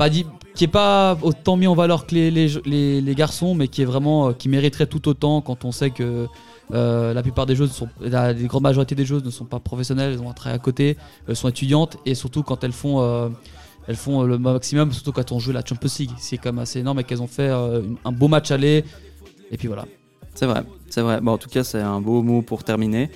[0.00, 3.82] pas qui est pas autant mis en valeur que les, les, les, garçons, mais qui
[3.82, 6.26] est vraiment euh, qui mériterait tout autant quand on sait que
[6.72, 10.14] euh, la plupart des joueuses sont, la, grande majorité des joueuses ne sont pas professionnelles,
[10.14, 10.96] elles ont un travail à côté,
[11.28, 13.28] elles sont étudiantes et surtout quand elles font euh,
[13.88, 16.10] elles font le maximum, surtout quand on joue la Champions League.
[16.16, 18.84] C'est quand même assez énorme et qu'elles ont fait un beau match aller.
[19.50, 19.84] Et puis voilà.
[20.34, 21.20] C'est vrai, c'est vrai.
[21.20, 23.10] Bon, en tout cas, c'est un beau mot pour terminer.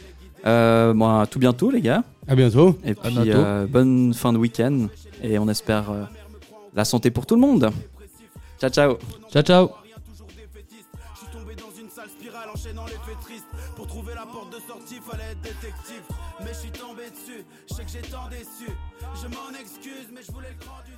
[0.47, 2.03] Euh, bon, à tout bientôt, les gars.
[2.29, 2.79] À bientôt.
[2.85, 3.31] Et puis, bientôt.
[3.31, 4.89] euh, bonne fin de week-end.
[5.23, 6.05] Et on espère euh,
[6.75, 7.71] la santé pour tout le monde.
[8.61, 8.99] Ciao, ciao.
[9.33, 9.71] Ciao, ciao.
[12.19, 16.03] spirale enchaînant les faits tristes Pour trouver la porte de sortie fallait être détective
[16.41, 18.71] Mais je suis tombé dessus, je sais que j'ai tant déçu
[19.23, 20.94] Je m'en excuse mais je voulais le grand du dessus